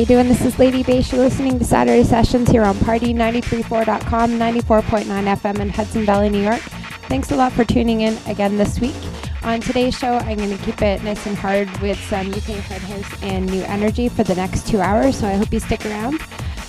you 0.00 0.04
doing? 0.04 0.28
This 0.28 0.44
is 0.44 0.58
Lady 0.58 0.82
Bass. 0.82 1.10
You're 1.10 1.22
listening 1.22 1.58
to 1.58 1.64
Saturday 1.64 2.04
Sessions 2.04 2.50
here 2.50 2.64
on 2.64 2.74
Party934.com, 2.76 4.30
94.9 4.32 5.04
FM 5.06 5.60
in 5.60 5.70
Hudson 5.70 6.04
Valley, 6.04 6.28
New 6.28 6.42
York. 6.42 6.60
Thanks 7.08 7.30
a 7.30 7.36
lot 7.36 7.52
for 7.52 7.64
tuning 7.64 8.02
in 8.02 8.18
again 8.26 8.58
this 8.58 8.78
week. 8.78 8.94
On 9.42 9.58
today's 9.58 9.96
show, 9.96 10.16
I'm 10.18 10.36
going 10.36 10.54
to 10.54 10.62
keep 10.64 10.82
it 10.82 11.02
nice 11.02 11.24
and 11.26 11.34
hard 11.34 11.70
with 11.80 11.98
some 12.10 12.28
UK 12.28 12.58
Hard 12.64 12.82
House 12.82 13.22
and 13.22 13.46
New 13.46 13.62
Energy 13.62 14.10
for 14.10 14.22
the 14.22 14.34
next 14.34 14.68
two 14.68 14.82
hours, 14.82 15.18
so 15.18 15.28
I 15.28 15.34
hope 15.34 15.50
you 15.50 15.60
stick 15.60 15.86
around. 15.86 16.20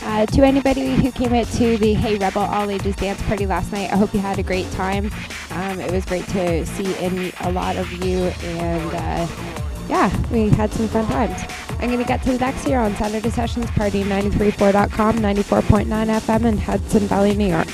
Uh, 0.04 0.26
to 0.28 0.44
anybody 0.44 0.96
who 0.96 1.12
came 1.12 1.34
out 1.34 1.48
to 1.48 1.76
the 1.78 1.96
Hey 1.96 2.18
Rebel 2.18 2.44
All 2.44 2.70
Ages 2.70 2.96
Dance 2.96 3.22
Party 3.24 3.46
last 3.46 3.74
night, 3.74 3.92
I 3.92 3.98
hope 3.98 4.14
you 4.14 4.22
had 4.22 4.40
a 4.40 4.44
great 4.44 4.72
time. 4.72 5.12
Um, 5.52 5.82
it 5.82 5.92
was 5.92 6.06
great 6.06 6.28
to 6.28 6.66
see 6.66 6.96
and 6.96 7.18
meet 7.18 7.34
a 7.42 7.52
lot 7.52 7.76
of 7.76 7.92
you, 7.92 8.20
and 8.20 8.94
uh, 8.94 9.28
yeah, 9.90 10.16
we 10.32 10.48
had 10.48 10.72
some 10.72 10.88
fun 10.88 11.06
times. 11.08 11.57
I'm 11.80 11.90
going 11.90 12.00
to 12.00 12.06
get 12.06 12.24
to 12.24 12.32
the 12.32 12.40
next 12.40 12.64
here 12.64 12.80
on 12.80 12.96
Saturday 12.96 13.30
Sessions 13.30 13.70
Party 13.72 14.04
934.com, 14.04 15.20
94.9 15.20 15.86
FM 15.86 16.46
in 16.46 16.58
Hudson 16.58 17.02
Valley, 17.08 17.36
New 17.36 17.48
York. 17.48 17.68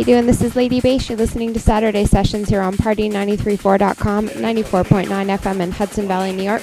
You 0.00 0.06
doing? 0.06 0.24
This 0.24 0.40
is 0.40 0.56
Lady 0.56 0.80
Bass. 0.80 1.10
You're 1.10 1.18
listening 1.18 1.52
to 1.52 1.60
Saturday 1.60 2.06
Sessions 2.06 2.48
here 2.48 2.62
on 2.62 2.72
Party934.com, 2.72 4.28
94.9 4.30 5.06
FM 5.06 5.60
in 5.60 5.70
Hudson 5.72 6.08
Valley, 6.08 6.32
New 6.32 6.42
York. 6.42 6.62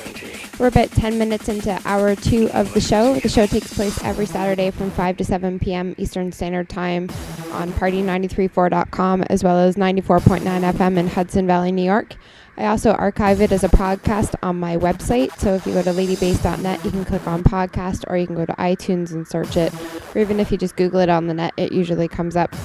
We're 0.57 0.65
about 0.69 0.89
10 0.89 1.19
minutes 1.19 1.47
into 1.47 1.79
hour 1.85 2.15
two 2.15 2.49
of 2.49 2.73
the 2.73 2.81
show. 2.81 3.19
The 3.19 3.29
show 3.29 3.45
takes 3.45 3.71
place 3.71 4.03
every 4.03 4.25
Saturday 4.25 4.71
from 4.71 4.89
5 4.89 5.17
to 5.17 5.23
7 5.23 5.59
p.m. 5.59 5.93
Eastern 5.99 6.31
Standard 6.31 6.67
Time 6.67 7.11
on 7.51 7.71
Party934.com 7.73 9.21
as 9.29 9.43
well 9.43 9.59
as 9.59 9.75
94.9 9.75 10.41
FM 10.41 10.97
in 10.97 11.07
Hudson 11.07 11.45
Valley, 11.45 11.71
New 11.71 11.85
York. 11.85 12.15
I 12.57 12.65
also 12.65 12.93
archive 12.93 13.39
it 13.39 13.51
as 13.51 13.63
a 13.63 13.69
podcast 13.69 14.33
on 14.41 14.59
my 14.59 14.77
website. 14.77 15.37
So 15.37 15.53
if 15.53 15.67
you 15.67 15.73
go 15.73 15.83
to 15.83 15.91
ladybass.net, 15.91 16.83
you 16.83 16.89
can 16.89 17.05
click 17.05 17.27
on 17.27 17.43
podcast 17.43 18.03
or 18.07 18.17
you 18.17 18.25
can 18.25 18.35
go 18.35 18.47
to 18.47 18.53
iTunes 18.53 19.11
and 19.11 19.27
search 19.27 19.57
it. 19.57 19.71
Or 20.15 20.21
even 20.21 20.39
if 20.39 20.51
you 20.51 20.57
just 20.57 20.75
Google 20.75 21.01
it 21.01 21.09
on 21.09 21.27
the 21.27 21.35
net, 21.35 21.53
it 21.55 21.71
usually 21.71 22.07
comes 22.07 22.35
up. 22.35 22.55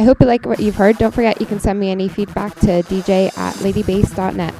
I 0.00 0.02
hope 0.02 0.18
you 0.18 0.26
like 0.26 0.46
what 0.46 0.60
you've 0.60 0.76
heard. 0.76 0.96
Don't 0.96 1.12
forget 1.12 1.42
you 1.42 1.46
can 1.46 1.60
send 1.60 1.78
me 1.78 1.90
any 1.90 2.08
feedback 2.08 2.54
to 2.60 2.82
dj 2.84 3.36
at 3.36 3.54
ladybass.net. 3.56 4.54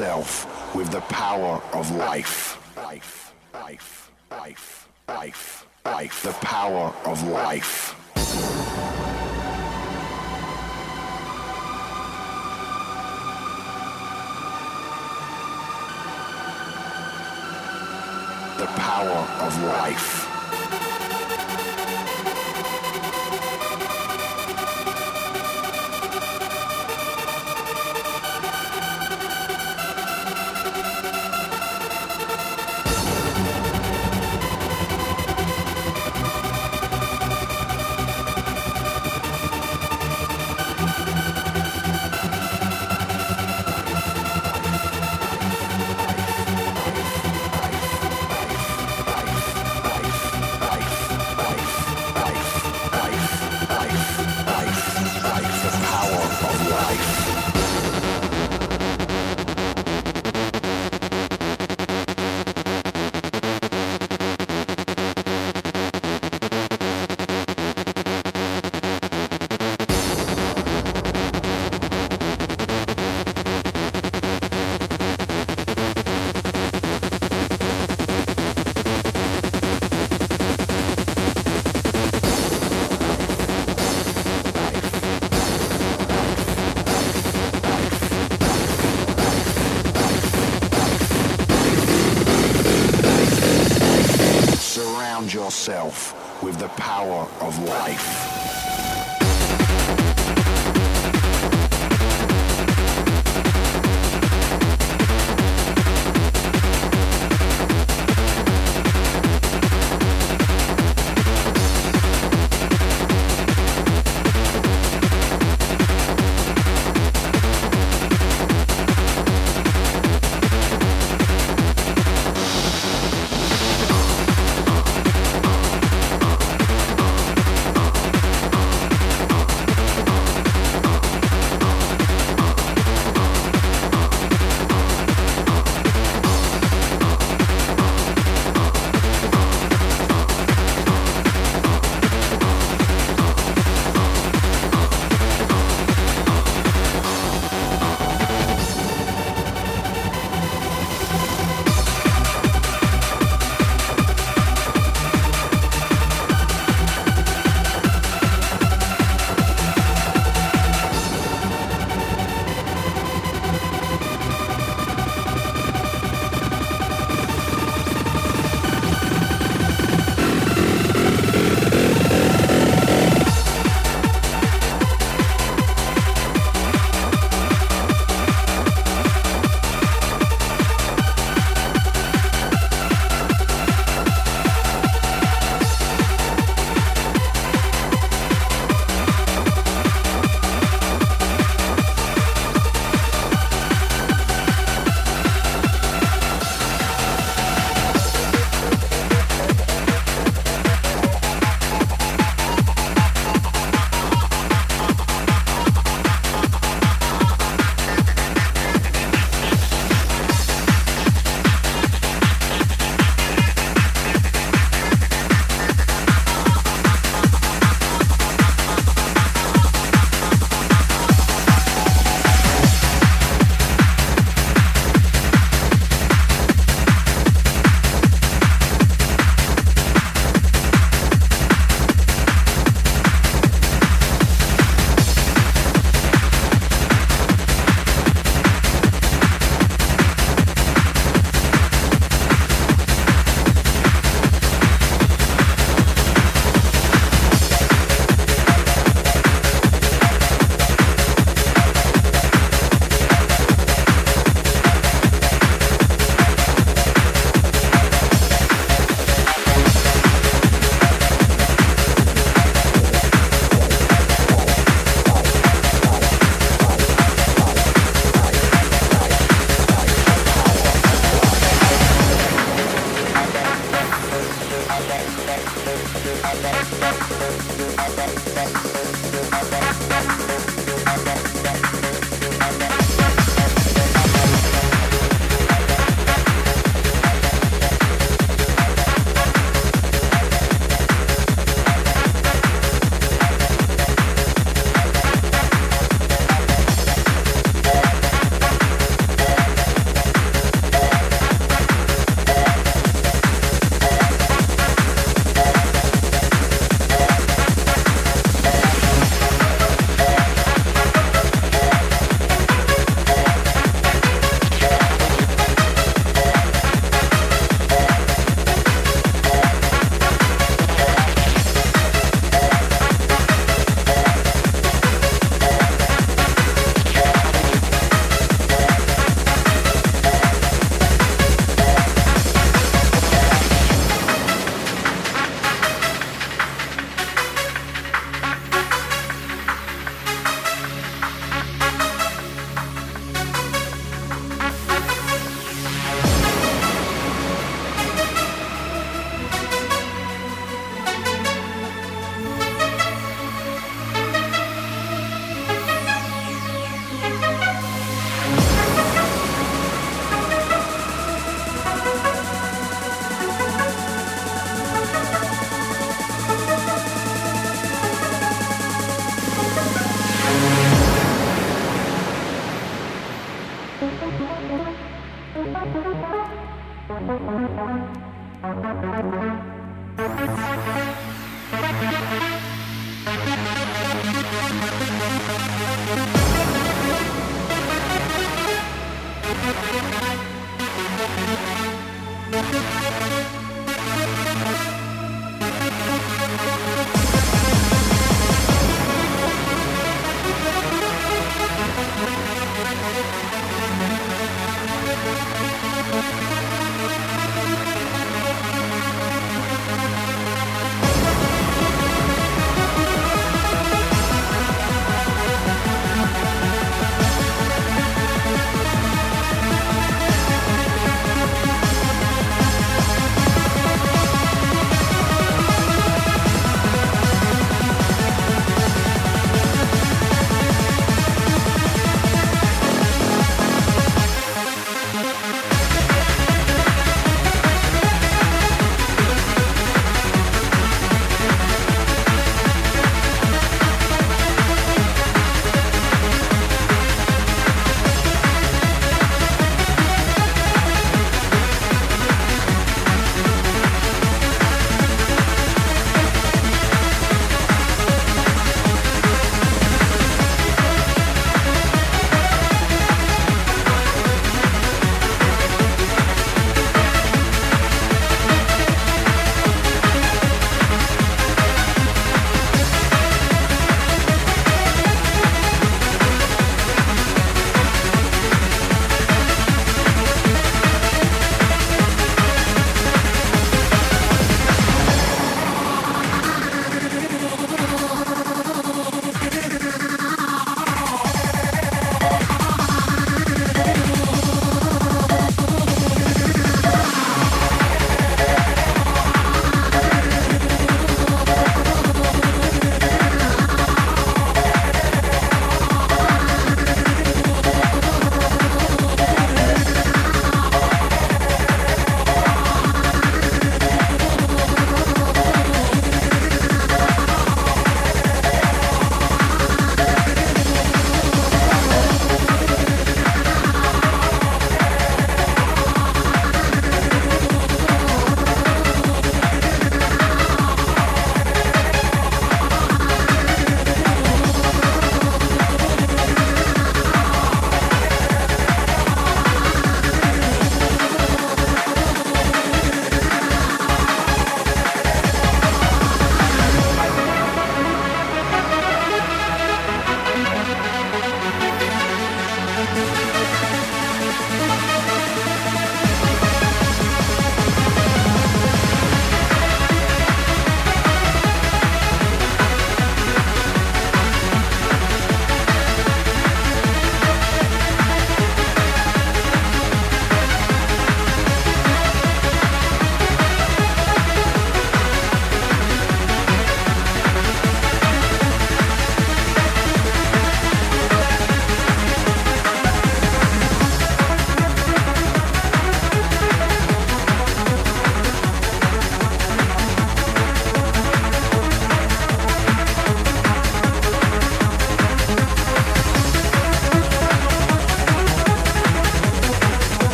yourself 0.00 0.74
with 0.74 0.90
the 0.90 1.00
power 1.02 1.62
of 1.74 1.90
life. 1.94 2.56
Life, 2.76 3.34
life, 3.52 4.10
life, 4.30 4.88
life, 5.06 5.66
life. 5.84 6.22
The 6.22 6.32
power 6.32 6.94
of 7.04 7.22
life. 7.28 7.79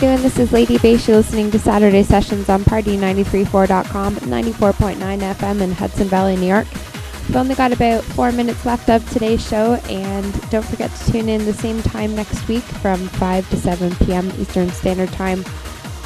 Doing? 0.00 0.22
This 0.22 0.38
is 0.38 0.50
Lady 0.50 0.78
Bass. 0.78 1.06
You're 1.06 1.18
listening 1.18 1.50
to 1.50 1.58
Saturday 1.58 2.02
Sessions 2.02 2.48
on 2.48 2.64
Party934.com, 2.64 4.16
94.9 4.16 4.96
FM 4.96 5.60
in 5.60 5.72
Hudson 5.72 6.08
Valley, 6.08 6.36
New 6.36 6.46
York. 6.46 6.66
We've 7.28 7.36
only 7.36 7.54
got 7.54 7.70
about 7.70 8.02
four 8.02 8.32
minutes 8.32 8.64
left 8.64 8.88
of 8.88 9.06
today's 9.10 9.46
show, 9.46 9.74
and 9.90 10.50
don't 10.50 10.64
forget 10.64 10.90
to 10.90 11.12
tune 11.12 11.28
in 11.28 11.44
the 11.44 11.52
same 11.52 11.82
time 11.82 12.14
next 12.14 12.48
week 12.48 12.62
from 12.62 13.08
5 13.08 13.50
to 13.50 13.56
7 13.58 13.94
p.m. 14.06 14.32
Eastern 14.38 14.70
Standard 14.70 15.10
Time. 15.10 15.44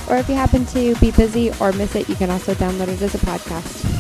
Or 0.08 0.16
if 0.16 0.28
you 0.28 0.34
happen 0.34 0.66
to 0.66 0.96
be 0.96 1.12
busy 1.12 1.52
or 1.60 1.70
miss 1.72 1.94
it, 1.94 2.08
you 2.08 2.16
can 2.16 2.30
also 2.30 2.52
download 2.54 2.88
it 2.88 3.00
as 3.00 3.14
a 3.14 3.18
podcast. 3.18 3.93